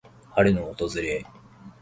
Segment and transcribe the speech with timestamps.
[0.33, 1.23] 春の訪れ。